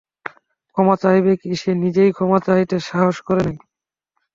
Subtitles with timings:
[0.71, 3.57] ক্ষমা চাহিবে কী, সে নিজেই ক্ষমা চাহিতে সাহস করে নাই।